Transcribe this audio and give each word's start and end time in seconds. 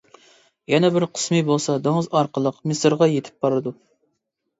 يەنە 0.71 0.87
بىر 0.93 1.03
قىسمى 1.17 1.41
بولسا 1.49 1.75
دېڭىز 1.87 2.09
ئارقىلىق 2.21 2.57
مىسىرغا 2.71 3.09
يېتىپ 3.13 3.47
بارىدۇ. 3.47 3.75